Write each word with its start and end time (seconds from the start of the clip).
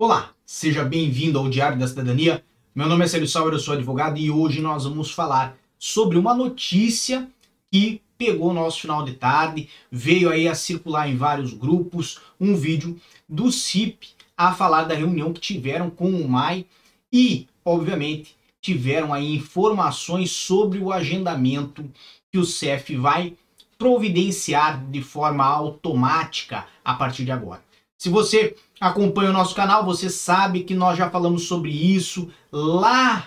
Olá, 0.00 0.30
seja 0.46 0.84
bem-vindo 0.84 1.40
ao 1.40 1.48
Diário 1.48 1.76
da 1.76 1.88
Cidadania. 1.88 2.44
Meu 2.72 2.86
nome 2.88 3.04
é 3.04 3.08
Célio 3.08 3.26
Sauer, 3.26 3.52
eu 3.52 3.58
sou 3.58 3.74
advogado 3.74 4.16
e 4.16 4.30
hoje 4.30 4.60
nós 4.60 4.84
vamos 4.84 5.10
falar 5.10 5.58
sobre 5.76 6.16
uma 6.16 6.32
notícia 6.32 7.28
que 7.68 8.00
pegou 8.16 8.54
nosso 8.54 8.80
final 8.80 9.04
de 9.04 9.14
tarde, 9.14 9.68
veio 9.90 10.30
aí 10.30 10.46
a 10.46 10.54
circular 10.54 11.10
em 11.10 11.16
vários 11.16 11.52
grupos 11.52 12.20
um 12.38 12.54
vídeo 12.54 12.96
do 13.28 13.50
CIP 13.50 14.10
a 14.36 14.54
falar 14.54 14.84
da 14.84 14.94
reunião 14.94 15.32
que 15.32 15.40
tiveram 15.40 15.90
com 15.90 16.08
o 16.08 16.28
MAI 16.28 16.64
e, 17.12 17.48
obviamente, 17.64 18.36
tiveram 18.60 19.12
aí 19.12 19.34
informações 19.34 20.30
sobre 20.30 20.78
o 20.78 20.92
agendamento 20.92 21.84
que 22.30 22.38
o 22.38 22.44
CEF 22.44 22.94
vai 22.94 23.34
providenciar 23.76 24.80
de 24.80 25.02
forma 25.02 25.44
automática 25.44 26.68
a 26.84 26.94
partir 26.94 27.24
de 27.24 27.32
agora. 27.32 27.66
Se 27.98 28.08
você 28.08 28.54
acompanha 28.80 29.30
o 29.30 29.32
nosso 29.32 29.56
canal, 29.56 29.84
você 29.84 30.08
sabe 30.08 30.62
que 30.62 30.72
nós 30.72 30.96
já 30.96 31.10
falamos 31.10 31.48
sobre 31.48 31.72
isso 31.72 32.28
lá 32.52 33.26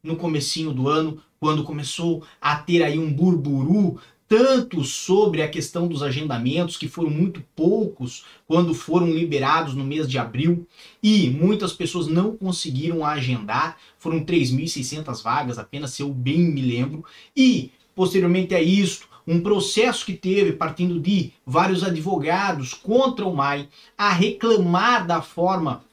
no 0.00 0.14
comecinho 0.14 0.72
do 0.72 0.88
ano, 0.88 1.20
quando 1.40 1.64
começou 1.64 2.22
a 2.40 2.54
ter 2.54 2.84
aí 2.84 3.00
um 3.00 3.12
burburu 3.12 3.98
tanto 4.28 4.84
sobre 4.84 5.42
a 5.42 5.48
questão 5.48 5.88
dos 5.88 6.04
agendamentos, 6.04 6.76
que 6.76 6.86
foram 6.86 7.10
muito 7.10 7.42
poucos 7.56 8.24
quando 8.46 8.74
foram 8.74 9.10
liberados 9.10 9.74
no 9.74 9.84
mês 9.84 10.08
de 10.08 10.18
abril, 10.18 10.66
e 11.02 11.28
muitas 11.30 11.72
pessoas 11.72 12.06
não 12.06 12.36
conseguiram 12.36 13.04
agendar, 13.04 13.76
foram 13.98 14.24
3.600 14.24 15.20
vagas 15.20 15.58
apenas, 15.58 15.90
se 15.90 16.02
eu 16.02 16.12
bem 16.12 16.38
me 16.38 16.62
lembro, 16.62 17.04
e 17.36 17.72
posteriormente 17.92 18.54
a 18.54 18.62
isto, 18.62 19.08
um 19.26 19.40
processo 19.40 20.06
que 20.06 20.12
teve 20.12 20.52
partindo 20.52 21.00
de 21.00 21.32
vários 21.44 21.82
advogados 21.82 22.72
contra 22.72 23.26
o 23.26 23.34
MAI 23.34 23.68
a 23.98 24.10
reclamar 24.10 25.06
da 25.06 25.20
forma 25.20 25.84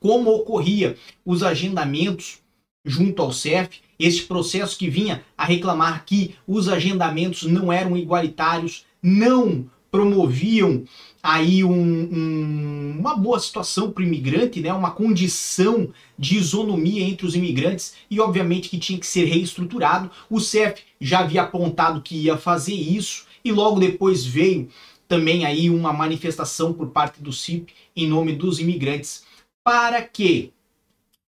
como 0.00 0.30
ocorria 0.30 0.96
os 1.24 1.42
agendamentos 1.42 2.40
junto 2.84 3.22
ao 3.22 3.32
CEF, 3.32 3.80
este 3.98 4.24
processo 4.24 4.76
que 4.78 4.88
vinha 4.88 5.22
a 5.36 5.44
reclamar 5.44 6.04
que 6.04 6.34
os 6.46 6.68
agendamentos 6.68 7.44
não 7.44 7.72
eram 7.72 7.96
igualitários, 7.96 8.86
não 9.02 9.68
promoviam 9.90 10.84
aí 11.22 11.64
um, 11.64 11.72
um, 11.72 12.96
uma 12.98 13.16
boa 13.16 13.38
situação 13.38 13.90
para 13.90 14.02
o 14.02 14.06
imigrante, 14.06 14.60
né? 14.60 14.72
uma 14.72 14.90
condição 14.90 15.92
de 16.18 16.36
isonomia 16.36 17.02
entre 17.04 17.26
os 17.26 17.34
imigrantes 17.34 17.94
e 18.10 18.20
obviamente 18.20 18.68
que 18.68 18.78
tinha 18.78 18.98
que 18.98 19.06
ser 19.06 19.24
reestruturado. 19.24 20.10
O 20.30 20.40
CEF 20.40 20.82
já 21.00 21.20
havia 21.20 21.42
apontado 21.42 22.02
que 22.02 22.16
ia 22.16 22.36
fazer 22.36 22.74
isso 22.74 23.26
e 23.44 23.52
logo 23.52 23.80
depois 23.80 24.24
veio 24.24 24.68
também 25.06 25.44
aí 25.44 25.70
uma 25.70 25.92
manifestação 25.92 26.72
por 26.72 26.88
parte 26.88 27.22
do 27.22 27.32
CIP 27.32 27.72
em 27.96 28.06
nome 28.06 28.34
dos 28.34 28.60
imigrantes 28.60 29.24
para 29.64 30.02
que 30.02 30.52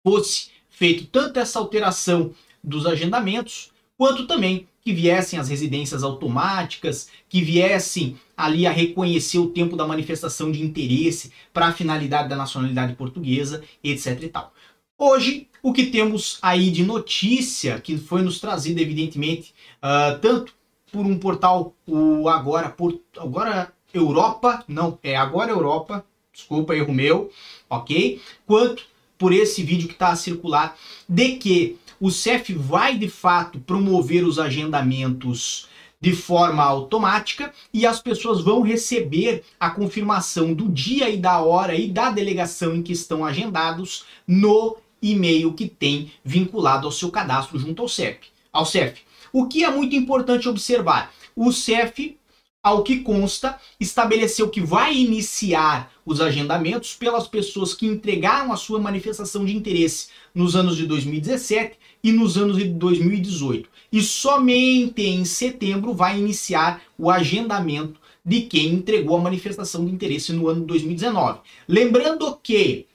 fosse 0.04 0.48
feito 0.70 1.06
tanto 1.06 1.38
essa 1.38 1.58
alteração 1.58 2.32
dos 2.62 2.86
agendamentos 2.86 3.70
quanto 3.96 4.26
também 4.26 4.68
que 4.84 4.92
viessem 4.92 5.38
as 5.38 5.48
residências 5.48 6.02
automáticas, 6.02 7.08
que 7.26 7.40
viessem 7.40 8.18
ali 8.36 8.66
a 8.66 8.70
reconhecer 8.70 9.38
o 9.38 9.48
tempo 9.48 9.76
da 9.76 9.86
manifestação 9.86 10.52
de 10.52 10.62
interesse 10.62 11.32
para 11.54 11.68
a 11.68 11.72
finalidade 11.72 12.28
da 12.28 12.36
nacionalidade 12.36 12.94
portuguesa, 12.94 13.64
etc 13.82 14.22
e 14.22 14.28
tal. 14.28 14.52
Hoje, 14.98 15.48
o 15.62 15.72
que 15.72 15.86
temos 15.86 16.38
aí 16.42 16.70
de 16.70 16.84
notícia, 16.84 17.80
que 17.80 17.96
foi 17.96 18.20
nos 18.20 18.38
trazido, 18.38 18.78
evidentemente, 18.78 19.54
uh, 19.82 20.18
tanto 20.20 20.52
por 20.92 21.06
um 21.06 21.18
portal, 21.18 21.74
o 21.86 22.28
Agora, 22.28 22.68
por, 22.68 23.00
agora 23.16 23.72
Europa, 23.92 24.62
não, 24.68 24.98
é 25.02 25.16
Agora 25.16 25.50
Europa, 25.50 26.04
desculpa, 26.30 26.76
erro 26.76 26.92
meu, 26.92 27.30
ok? 27.70 28.20
Quanto 28.46 28.84
por 29.24 29.32
esse 29.32 29.62
vídeo 29.62 29.88
que 29.88 29.94
está 29.94 30.08
a 30.10 30.16
circular, 30.16 30.76
de 31.08 31.36
que 31.36 31.78
o 31.98 32.10
CEF 32.10 32.52
vai 32.52 32.98
de 32.98 33.08
fato 33.08 33.58
promover 33.58 34.22
os 34.22 34.38
agendamentos 34.38 35.66
de 35.98 36.12
forma 36.12 36.62
automática 36.62 37.50
e 37.72 37.86
as 37.86 38.02
pessoas 38.02 38.42
vão 38.42 38.60
receber 38.60 39.42
a 39.58 39.70
confirmação 39.70 40.52
do 40.52 40.68
dia 40.68 41.08
e 41.08 41.16
da 41.16 41.40
hora 41.40 41.74
e 41.74 41.90
da 41.90 42.10
delegação 42.10 42.76
em 42.76 42.82
que 42.82 42.92
estão 42.92 43.24
agendados 43.24 44.04
no 44.28 44.76
e-mail 45.00 45.54
que 45.54 45.66
tem 45.66 46.12
vinculado 46.22 46.86
ao 46.86 46.92
seu 46.92 47.10
cadastro 47.10 47.58
junto 47.58 47.80
ao 47.80 47.88
CEF. 47.88 48.18
Ao 48.52 48.66
CEF. 48.66 49.00
O 49.32 49.46
que 49.46 49.64
é 49.64 49.70
muito 49.70 49.96
importante 49.96 50.50
observar? 50.50 51.10
O 51.34 51.50
CEF 51.50 52.18
ao 52.64 52.82
que 52.82 53.00
consta, 53.00 53.58
estabeleceu 53.78 54.48
que 54.48 54.62
vai 54.62 54.96
iniciar 54.96 55.92
os 56.06 56.18
agendamentos 56.18 56.94
pelas 56.94 57.28
pessoas 57.28 57.74
que 57.74 57.86
entregaram 57.86 58.50
a 58.50 58.56
sua 58.56 58.80
manifestação 58.80 59.44
de 59.44 59.54
interesse 59.54 60.08
nos 60.34 60.56
anos 60.56 60.74
de 60.74 60.86
2017 60.86 61.76
e 62.02 62.10
nos 62.10 62.38
anos 62.38 62.56
de 62.56 62.64
2018. 62.64 63.68
E 63.92 64.00
somente 64.00 65.02
em 65.02 65.26
setembro 65.26 65.92
vai 65.92 66.18
iniciar 66.18 66.82
o 66.96 67.10
agendamento 67.10 68.00
de 68.24 68.40
quem 68.40 68.72
entregou 68.72 69.18
a 69.18 69.22
manifestação 69.22 69.84
de 69.84 69.92
interesse 69.92 70.32
no 70.32 70.48
ano 70.48 70.62
de 70.62 70.66
2019. 70.68 71.40
Lembrando 71.68 72.34
que 72.42 72.86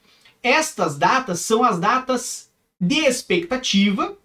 estas 0.42 0.98
datas 0.98 1.38
são 1.40 1.62
as 1.62 1.78
datas 1.78 2.50
de 2.80 3.04
expectativa 3.04 4.16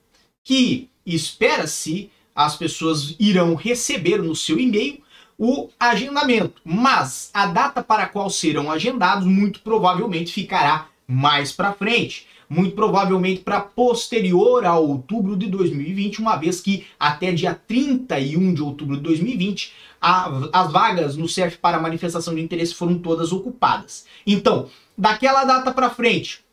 que 0.44 0.89
espera-se 1.06 2.09
as 2.33 2.56
pessoas 2.56 3.16
irão 3.19 3.53
receber 3.53 4.23
no 4.23 4.35
seu 4.35 4.59
e-mail 4.59 5.04
o 5.38 5.69
agendamento, 5.79 6.62
mas 6.63 7.29
a 7.34 7.47
data 7.47 7.84
para 7.84 8.03
a 8.03 8.07
qual 8.07 8.29
serão 8.29 8.72
agendados 8.72 9.28
muito 9.28 9.59
provavelmente 9.59 10.31
ficará 10.31 10.88
mais 11.07 11.51
para 11.51 11.73
frente, 11.73 12.28
muito 12.50 12.75
provavelmente 12.75 13.41
para 13.41 13.59
posterior 13.59 14.66
a 14.66 14.78
outubro 14.78 15.35
de 15.35 15.47
2020, 15.47 16.19
uma 16.19 16.35
vez 16.35 16.62
que 16.62 16.85
até 17.00 17.31
dia 17.31 17.59
31 17.68 18.53
de 18.53 18.62
outubro 18.62 18.97
de 18.97 19.03
2020 19.03 19.74
a, 20.01 20.29
as 20.53 20.72
vagas 20.72 21.18
no 21.18 21.28
CEF 21.28 21.57
para 21.57 21.81
manifestação 21.81 22.34
de 22.34 22.41
interesse 22.41 22.74
foram 22.74 23.00
todas 23.00 23.31
ocupadas. 23.31 24.06
Então, 24.25 24.69
daquela 24.97 25.44
data 25.44 25.72
para 25.74 25.90
frente, 25.90 26.45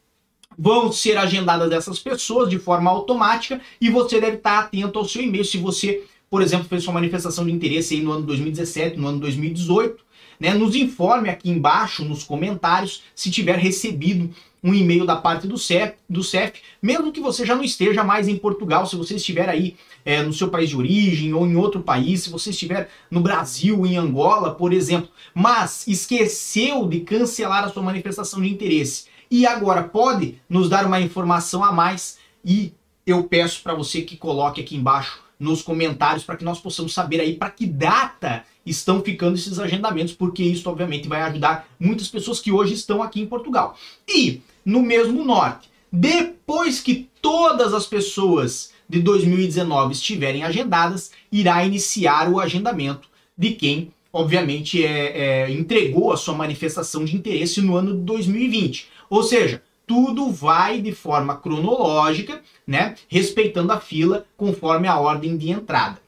vão 0.59 0.92
ser 0.92 1.16
agendadas 1.16 1.71
essas 1.72 1.98
pessoas 1.98 2.48
de 2.48 2.59
forma 2.59 2.91
automática 2.91 3.60
e 3.81 3.91
você 3.91 4.21
deve 4.21 4.37
estar 4.37 4.59
atento 4.59 4.98
ao 4.98 5.04
seu 5.04 5.22
e-mail. 5.22 5.44
Se 5.44 5.59
você 5.59 6.04
por 6.32 6.41
exemplo, 6.41 6.66
fez 6.66 6.82
sua 6.82 6.94
manifestação 6.94 7.44
de 7.44 7.53
interesse 7.53 7.93
aí 7.93 8.00
no 8.00 8.10
ano 8.10 8.22
2017, 8.22 8.97
no 8.97 9.06
ano 9.06 9.20
2018, 9.20 10.03
né? 10.41 10.54
Nos 10.54 10.75
informe 10.75 11.28
aqui 11.28 11.50
embaixo 11.50 12.06
nos 12.06 12.25
comentários 12.25 13.03
se 13.15 13.31
tiver 13.31 13.59
recebido 13.59 14.31
um 14.65 14.72
e-mail 14.72 15.04
da 15.04 15.15
parte 15.15 15.47
do 15.47 15.59
CEF, 15.59 15.92
do 16.09 16.25
CEF, 16.25 16.62
mesmo 16.81 17.12
que 17.12 17.21
você 17.21 17.44
já 17.44 17.54
não 17.54 17.62
esteja 17.62 18.03
mais 18.03 18.28
em 18.28 18.38
Portugal, 18.38 18.87
se 18.87 18.97
você 18.97 19.16
estiver 19.16 19.47
aí 19.47 19.76
é, 20.06 20.22
no 20.22 20.32
seu 20.32 20.48
país 20.48 20.71
de 20.71 20.76
origem 20.78 21.34
ou 21.34 21.47
em 21.47 21.54
outro 21.54 21.82
país, 21.82 22.22
se 22.22 22.31
você 22.31 22.48
estiver 22.48 22.88
no 23.10 23.21
Brasil, 23.21 23.84
em 23.84 23.98
Angola, 23.98 24.54
por 24.54 24.72
exemplo, 24.72 25.10
mas 25.34 25.87
esqueceu 25.87 26.88
de 26.88 27.00
cancelar 27.00 27.65
a 27.65 27.69
sua 27.69 27.82
manifestação 27.82 28.41
de 28.41 28.48
interesse 28.48 29.04
e 29.31 29.47
agora 29.47 29.82
pode 29.82 30.41
nos 30.48 30.71
dar 30.71 30.87
uma 30.87 30.98
informação 30.98 31.62
a 31.62 31.71
mais 31.71 32.16
e 32.42 32.72
eu 33.06 33.25
peço 33.25 33.62
para 33.62 33.75
você 33.75 34.00
que 34.00 34.16
coloque 34.16 34.62
aqui 34.62 34.76
embaixo 34.76 35.22
nos 35.42 35.60
comentários 35.60 36.25
para 36.25 36.36
que 36.36 36.44
nós 36.44 36.60
possamos 36.60 36.94
saber 36.94 37.20
aí 37.20 37.34
para 37.34 37.50
que 37.50 37.66
data 37.66 38.44
estão 38.64 39.03
ficando 39.03 39.34
esses 39.34 39.58
agendamentos, 39.58 40.14
porque 40.14 40.42
isso 40.42 40.69
obviamente 40.70 41.08
vai 41.08 41.20
ajudar 41.22 41.69
muitas 41.78 42.08
pessoas 42.08 42.41
que 42.41 42.53
hoje 42.53 42.75
estão 42.75 43.03
aqui 43.03 43.20
em 43.20 43.26
Portugal. 43.26 43.76
E 44.08 44.41
no 44.64 44.80
mesmo 44.80 45.25
norte, 45.25 45.69
depois 45.91 46.80
que 46.80 47.08
todas 47.20 47.75
as 47.75 47.86
pessoas 47.86 48.72
de 48.88 49.00
2019 49.00 49.94
estiverem 49.94 50.44
agendadas, 50.44 51.10
irá 51.30 51.64
iniciar 51.64 52.30
o 52.30 52.38
agendamento 52.38 53.09
de 53.36 53.53
quem 53.53 53.92
obviamente 54.12 54.84
é, 54.84 55.47
é, 55.47 55.50
entregou 55.50 56.12
a 56.12 56.16
sua 56.16 56.34
manifestação 56.34 57.04
de 57.04 57.16
interesse 57.16 57.62
no 57.62 57.74
ano 57.74 57.94
de 57.94 58.03
2020. 58.03 58.89
Ou 59.09 59.22
seja, 59.22 59.62
tudo 59.92 60.30
vai 60.30 60.80
de 60.80 60.91
forma 60.91 61.36
cronológica, 61.36 62.41
né, 62.66 62.94
respeitando 63.09 63.74
a 63.74 63.78
fila 63.78 64.24
conforme 64.39 64.89
a 64.89 64.98
ordem 64.98 65.36
de 65.36 65.50
entrada. 65.50 66.00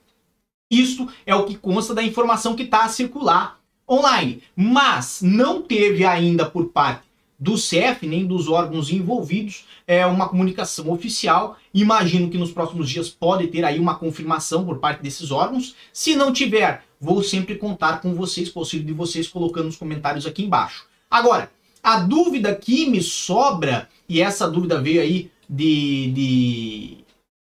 Isso 0.71 1.07
é 1.27 1.35
o 1.35 1.45
que 1.45 1.55
consta 1.55 1.93
da 1.93 2.03
informação 2.03 2.57
que 2.57 2.63
está 2.63 2.85
a 2.85 2.89
circular 2.89 3.61
online, 3.87 4.43
mas 4.57 5.21
não 5.21 5.61
teve 5.61 6.03
ainda 6.03 6.47
por 6.47 6.69
parte 6.69 7.03
do 7.39 7.59
CEF 7.59 8.07
nem 8.07 8.27
dos 8.27 8.49
órgãos 8.49 8.91
envolvidos 8.91 9.67
é 9.87 10.07
uma 10.07 10.31
comunicação 10.31 10.91
oficial. 10.91 11.59
Imagino 11.75 12.31
que 12.31 12.39
nos 12.39 12.53
próximos 12.53 12.89
dias 12.89 13.11
pode 13.11 13.49
ter 13.49 13.67
aí 13.67 13.79
uma 13.79 13.97
confirmação 13.97 14.65
por 14.65 14.79
parte 14.79 15.03
desses 15.03 15.31
órgãos. 15.31 15.75
Se 15.93 16.17
não 16.17 16.33
tiver, 16.33 16.85
vou 16.99 17.23
sempre 17.23 17.57
contar 17.57 18.01
com 18.01 18.15
vocês, 18.15 18.49
com 18.49 18.61
o 18.61 18.63
auxílio 18.63 18.87
de 18.87 18.95
vocês 18.95 19.29
colocando 19.29 19.67
nos 19.67 19.77
comentários 19.77 20.25
aqui 20.25 20.43
embaixo. 20.43 20.87
Agora, 21.11 21.51
a 21.85 21.99
dúvida 21.99 22.55
que 22.55 22.87
me 22.89 23.03
sobra, 23.03 23.91
e 24.09 24.23
essa 24.23 24.51
dúvida 24.51 24.81
veio 24.81 25.03
aí 25.03 25.31
de, 25.49 26.11
de, 26.13 26.99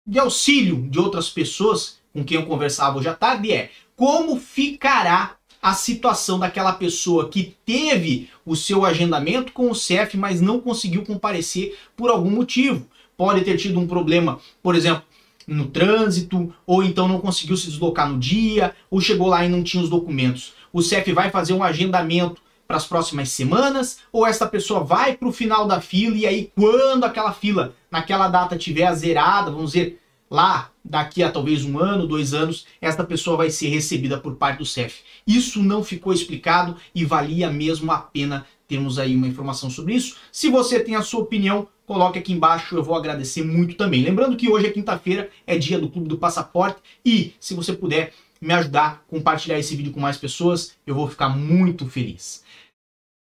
de 0.04 0.18
auxílio 0.18 0.82
de 0.90 0.98
outras 0.98 1.30
pessoas 1.30 2.00
com 2.12 2.24
quem 2.24 2.36
eu 2.36 2.46
conversava 2.46 2.98
hoje 2.98 3.08
à 3.08 3.14
tarde, 3.14 3.52
é 3.52 3.70
como 3.94 4.36
ficará 4.40 5.36
a 5.62 5.74
situação 5.74 6.38
daquela 6.38 6.72
pessoa 6.72 7.28
que 7.28 7.54
teve 7.64 8.28
o 8.44 8.56
seu 8.56 8.84
agendamento 8.84 9.52
com 9.52 9.70
o 9.70 9.74
CEF, 9.74 10.16
mas 10.16 10.40
não 10.40 10.60
conseguiu 10.60 11.04
comparecer 11.04 11.76
por 11.96 12.10
algum 12.10 12.30
motivo. 12.30 12.86
Pode 13.16 13.42
ter 13.42 13.56
tido 13.56 13.78
um 13.78 13.86
problema, 13.86 14.40
por 14.62 14.74
exemplo, 14.74 15.02
no 15.46 15.66
trânsito, 15.66 16.52
ou 16.66 16.82
então 16.82 17.06
não 17.06 17.20
conseguiu 17.20 17.56
se 17.56 17.66
deslocar 17.66 18.10
no 18.10 18.18
dia, 18.18 18.74
ou 18.90 19.00
chegou 19.00 19.28
lá 19.28 19.44
e 19.44 19.48
não 19.48 19.62
tinha 19.62 19.82
os 19.82 19.88
documentos. 19.88 20.54
O 20.72 20.82
CEF 20.82 21.12
vai 21.12 21.30
fazer 21.30 21.52
um 21.52 21.62
agendamento 21.62 22.40
para 22.66 22.76
as 22.76 22.86
próximas 22.86 23.30
semanas, 23.30 23.98
ou 24.12 24.26
essa 24.26 24.46
pessoa 24.46 24.82
vai 24.82 25.16
para 25.16 25.28
o 25.28 25.32
final 25.32 25.66
da 25.66 25.80
fila 25.80 26.16
e 26.16 26.26
aí 26.26 26.52
quando 26.54 27.04
aquela 27.04 27.32
fila 27.32 27.74
naquela 27.90 28.28
data 28.28 28.56
tiver 28.56 28.92
zerada, 28.94 29.50
vamos 29.50 29.72
dizer, 29.72 30.00
lá 30.30 30.70
daqui 30.84 31.22
a 31.22 31.30
talvez 31.30 31.64
um 31.64 31.78
ano, 31.78 32.06
dois 32.06 32.34
anos, 32.34 32.66
esta 32.80 33.04
pessoa 33.04 33.36
vai 33.36 33.50
ser 33.50 33.68
recebida 33.68 34.18
por 34.18 34.36
parte 34.36 34.58
do 34.58 34.66
CEF. 34.66 35.00
Isso 35.26 35.62
não 35.62 35.82
ficou 35.82 36.12
explicado 36.12 36.76
e 36.94 37.04
valia 37.04 37.50
mesmo 37.50 37.90
a 37.90 37.98
pena 37.98 38.46
termos 38.68 38.98
aí 38.98 39.14
uma 39.14 39.28
informação 39.28 39.70
sobre 39.70 39.94
isso. 39.94 40.16
Se 40.32 40.48
você 40.48 40.80
tem 40.80 40.96
a 40.96 41.02
sua 41.02 41.20
opinião, 41.20 41.68
coloque 41.86 42.18
aqui 42.18 42.32
embaixo, 42.32 42.76
eu 42.76 42.82
vou 42.82 42.96
agradecer 42.96 43.44
muito 43.44 43.76
também. 43.76 44.02
Lembrando 44.02 44.36
que 44.36 44.48
hoje 44.48 44.66
é 44.66 44.70
quinta-feira, 44.70 45.30
é 45.46 45.56
dia 45.56 45.78
do 45.78 45.88
Clube 45.88 46.08
do 46.08 46.18
Passaporte 46.18 46.80
e 47.04 47.32
se 47.38 47.54
você 47.54 47.72
puder 47.72 48.12
me 48.40 48.52
ajudar 48.54 48.86
a 48.86 48.94
compartilhar 49.10 49.58
esse 49.58 49.74
vídeo 49.74 49.92
com 49.92 50.00
mais 50.00 50.16
pessoas, 50.16 50.74
eu 50.86 50.94
vou 50.94 51.08
ficar 51.08 51.28
muito 51.28 51.88
feliz. 51.88 52.42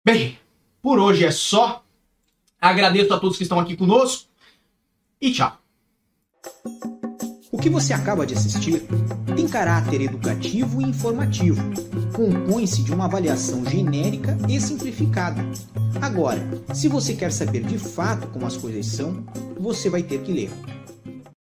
Bem, 0.05 0.39
por 0.81 0.99
hoje 0.99 1.25
é 1.25 1.31
só. 1.31 1.85
Agradeço 2.61 3.13
a 3.13 3.19
todos 3.19 3.37
que 3.37 3.43
estão 3.43 3.59
aqui 3.59 3.77
conosco 3.77 4.29
e 5.21 5.33
tchau. 5.33 5.59
O 7.51 7.59
que 7.59 7.69
você 7.69 7.93
acaba 7.93 8.27
de 8.27 8.35
assistir 8.35 8.83
tem 9.37 9.47
caráter 9.47 10.01
educativo 10.01 10.81
e 10.81 10.85
informativo. 10.85 11.63
Compõe-se 12.15 12.83
de 12.83 12.93
uma 12.93 13.05
avaliação 13.05 13.65
genérica 13.65 14.37
e 14.49 14.61
simplificada. 14.61 15.43
Agora, 16.01 16.41
se 16.75 16.89
você 16.89 17.15
quer 17.15 17.31
saber 17.31 17.63
de 17.63 17.79
fato 17.79 18.27
como 18.29 18.47
as 18.47 18.57
coisas 18.57 18.87
são, 18.87 19.25
você 19.61 19.89
vai 19.89 20.03
ter 20.03 20.23
que 20.23 20.33
ler. 20.33 20.51